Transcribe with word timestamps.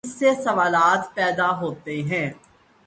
اس 0.05 0.13
سے 0.19 0.29
سوالات 0.43 1.13
پیدا 1.15 1.49
ہوتے 1.59 2.01
ہیں۔ 2.01 2.29